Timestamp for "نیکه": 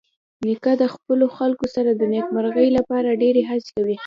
0.45-0.73